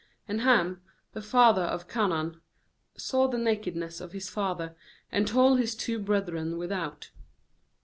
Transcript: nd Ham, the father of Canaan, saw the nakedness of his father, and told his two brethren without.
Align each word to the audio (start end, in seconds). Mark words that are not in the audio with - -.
nd 0.27 0.41
Ham, 0.41 0.81
the 1.13 1.21
father 1.21 1.61
of 1.61 1.87
Canaan, 1.87 2.41
saw 2.97 3.27
the 3.27 3.37
nakedness 3.37 4.01
of 4.01 4.13
his 4.13 4.29
father, 4.31 4.75
and 5.11 5.27
told 5.27 5.59
his 5.59 5.75
two 5.75 5.99
brethren 5.99 6.57
without. 6.57 7.11